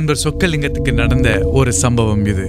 [0.00, 2.44] நண்பர் சொக்கலிங்கத்துக்கு நடந்த ஒரு சம்பவம் இது.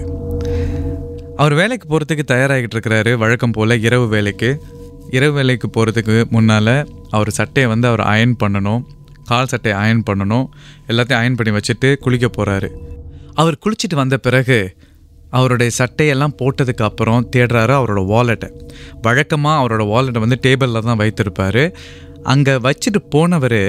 [1.42, 3.12] அவர் வேலைக்கு போகிறதுக்கு தயாராகிட்டு இருக்கிறாரு.
[3.24, 4.50] வழக்கம் போல் இரவு வேலைக்கு.
[5.18, 6.74] இரவு வேலைக்கு போகிறதுக்கு முன்னால்
[7.18, 8.82] அவர் சட்டையை வந்து அவர் அயன் பண்ணணும்.
[9.30, 10.46] கால் சட்டையை அயன் பண்ணணும்.
[10.92, 12.70] எல்லாத்தையும் அயன் பண்ணி வச்சுட்டு குளிக்க போகிறாரு
[13.42, 14.60] அவர் குளிச்சுட்டு வந்த பிறகு
[15.40, 18.50] அவருடைய சட்டையெல்லாம் போட்டதுக்கு அப்புறம் தேடுறாரு அவரோட வாலெட்டை
[19.08, 21.64] வழக்கமாக அவரோட வாலெட்டை வந்து டேபிளில் தான் வைத்திருப்பார்.
[22.34, 23.62] அங்கே வச்சுட்டு போனவர்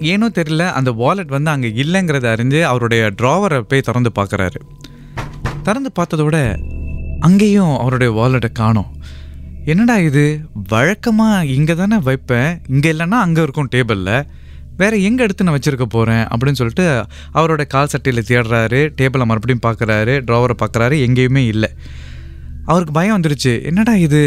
[0.00, 4.60] ஏனோ தெரியல அந்த வாலெட் வந்து அங்கே இல்லைங்கிறத அறிஞ்சு அவருடைய ட்ராவரை போய் திறந்து பார்க்குறாரு.
[5.62, 6.56] திறந்து பார்த்ததோட
[7.20, 8.96] அங்கேயும் அவருடைய வாலெட்டை காணோம்.
[9.64, 10.40] என்னடா இது?
[10.68, 12.62] வழக்கமாக இங்கே தானே வைப்பேன்?
[12.68, 14.26] இங்கே இல்லைன்னா அங்கே இருக்கும் டேபிளில்
[14.76, 20.14] வேறு எங்கே எடுத்து நான் வச்சுருக்க போகிறேன் அப்படின்னு சொல்லிட்டு அவரோட கால் சட்டையில் தேடுறாரு டேபிளை மறுபடியும் பார்க்குறாரு
[20.28, 21.70] ட்ராவரை பார்க்குறாரு எங்கேயுமே இல்லை.
[22.70, 23.52] அவருக்கு பயம் வந்துருச்சு.
[23.70, 24.22] என்னடா இது?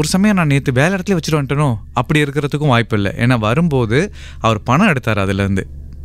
[0.00, 1.70] ஒரு சமயம் நான் நேற்று வேலை இடத்துல வச்சுட்டு வந்துட்டனோ?
[2.00, 3.10] அப்படி இருக்கிறதுக்கும் வாய்ப்பு இல்லை.
[3.24, 3.98] ஏன்னா வரும்போது
[4.46, 5.64] அவர் பணம் எடுத்தார் அதுலேருந்து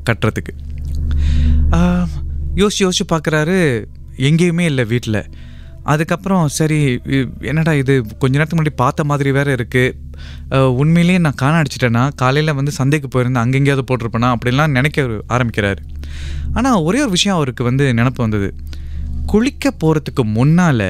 [0.09, 0.53] கட்டுறதுக்கு.
[2.61, 3.59] யோசிச்சு யோசிச்சு பார்க்குறாரு.
[4.29, 5.21] எங்கேயுமே இல்லை வீட்டில்.
[5.91, 6.79] அதுக்கப்புறம் சரி
[7.49, 7.93] என்னடா இது?
[8.21, 13.43] கொஞ்ச நேரத்துக்கு முன்னாடி பார்த்த மாதிரி வேற இருக்குது உண்மையிலேயே நான் காண அடிச்சிட்டேன்னா காலையில் வந்து சந்தைக்கு போயிருந்தேன்
[13.43, 14.29] அங்கே எங்கேயாவது போட்டிருப்பேனா?
[14.35, 15.81] அப்படிலாம் நினைக்க ஆரம்பிக்கிறாரு.
[16.57, 18.49] ஆனால் ஒரே ஒரு விஷயம் அவருக்கு வந்து நினப்பு வந்தது.
[19.31, 20.87] குளிக்க போகிறதுக்கு முன்னால்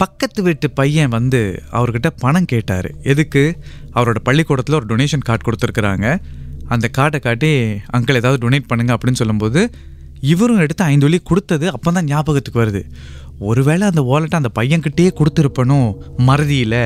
[0.00, 1.40] பக்கத்து வீட்டு பையன் வந்து
[1.78, 2.88] அவர்கிட்ட பணம் கேட்டார்.
[3.12, 3.42] எதுக்கு?
[3.96, 6.06] அவரோட பள்ளிக்கூடத்தில் ஒரு டொனேஷன் கார்டு கொடுத்துருக்குறாங்க.
[6.74, 7.50] அந்த கார்டை காட்டி
[7.96, 9.60] அங்கிள் ஏதாவது டொனேட் பண்ணுங்க அப்படின்னு சொல்லும்போது
[10.32, 12.82] இவரும் எடுத்து ஐந்து வழி கொடுத்தது அப்போ தான் ஞாபகத்துக்கு வருது.
[13.50, 15.88] ஒருவேளை அந்த வாலெட்டை அந்த பையன்கிட்டயே கொடுத்துருப்பனும்
[16.28, 16.82] மறதியில்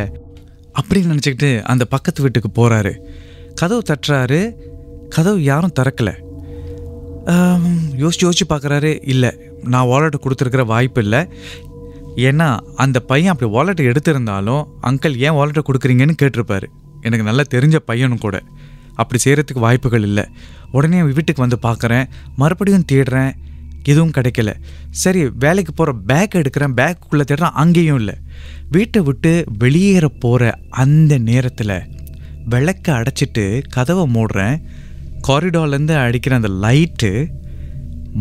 [0.78, 2.92] அப்படின்னு நினச்சிக்கிட்டு அந்த பக்கத்து வீட்டுக்கு போகிறாரு
[3.60, 4.40] கதவு தட்டுறாரு.
[5.16, 6.14] கதவு யாரும் திறக்கலை.
[8.02, 9.30] யோசிச்சு யோசிச்சு பார்க்குறாரு இல்லை
[9.72, 11.20] நான் வாலெட்டை கொடுத்துருக்கிற வாய்ப்பு இல்லை.
[12.16, 16.64] ஏன்னா அந்த பையன் அப்படி வாலெட்டை எடுத்திருந்தாலும் அங்கிள் ஏன் வாலெட்டை கொடுக்குறீங்கன்னு கேட்டிருப்பாரு.
[17.00, 18.42] எனக்கு நல்லா தெரிஞ்ச பையனும் கூட.
[18.94, 20.24] அப்படி செய்கிறதுக்கு வாய்ப்புகள் இல்லை.
[20.72, 22.08] உடனே வீட்டுக்கு வந்து பார்க்குறேன்.
[22.36, 23.32] மறுபடியும் தேடுறேன்.
[23.84, 24.54] எதுவும் கிடைக்கல.
[24.90, 26.74] சரி வேலைக்கு போகிற பேக் எடுக்கிறேன்.
[26.76, 27.50] பேக்குள்ளே தேடுறேன்.
[27.50, 28.14] அங்கேயும் இல்லை.
[28.70, 31.82] வீட்டை விட்டு வெளியேற போகிற அந்த நேரத்தில்
[32.44, 34.60] விளக்கை அடைச்சிட்டு கதவை மூடுறேன்.
[35.28, 37.28] காரிடார்லேருந்து அடிக்கிற அந்த லைட்டு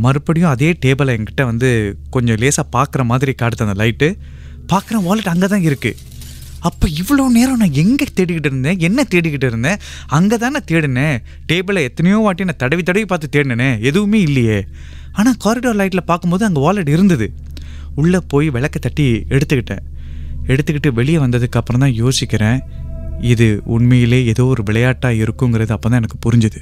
[0.06, 1.70] மறுபடியும் அதே டேபிளை என்கிட்ட வந்து
[2.16, 4.08] கொஞ்சம் லேசாக பார்க்குற மாதிரி காட்டுது அந்த லைட்டு
[4.72, 6.12] பார்க்குறேன் வாலெட் அங்கே தான் இருக்குது
[6.68, 8.78] அப்போ இவ்வளோ நேரம் நான் எங்கே தேடிக்கிட்டு இருந்தேன்?
[8.88, 9.80] என்ன தேடிக்கிட்டு இருந்தேன்?
[10.18, 11.18] அங்கே தானே தேடினேன்
[11.50, 13.76] டேபிளை எத்தனையோ வாட்டி நான் தடவி தடவி பார்த்து தேடினேன்.
[13.90, 14.60] எதுவுமே இல்லையே.
[15.18, 17.28] ஆனால் காரிடோர் லைட்டில் பார்க்கும்போது அங்கே வாலெட் இருந்தது.
[18.02, 19.84] உள்ளே போய் விளக்க தட்டி எடுத்துக்கிட்டேன்.
[20.52, 22.60] எடுத்துக்கிட்டு வெளியே வந்ததுக்கப்புறம் தான் யோசிக்கிறேன்.
[23.34, 26.62] இது உண்மையிலே ஏதோ ஒரு விளையாட்டாக இருக்குங்கிறது அப்போ தான் எனக்கு புரிஞ்சுது.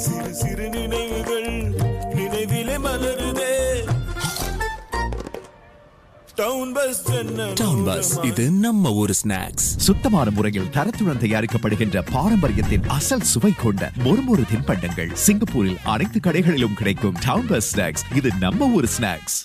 [0.00, 1.50] சிறு சிறு நினைவுகள்
[2.16, 3.52] நினைவிலே மலருதே.
[6.38, 13.28] டவுன் பஸ் ஜன்னல் டவுன் பஸ் இது நம்ம ஊர் ஸ்நாக்ஸ் சுத்தமான முறையில் தரத்துடன் தயாரிக்கப்படுகின்ற பாரம்பரியத்தின் அசல்
[13.32, 19.38] சுவை கொண்ட மொறுமொறு தின்பண்டங்கள் சிங்கப்பூரில் அனைத்து கடைகளிலும் கிடைக்கும் டவுன் பஸ் ஸ்நாக்ஸ் இது நம்ம ஊர் ஸ்நாக்ஸ்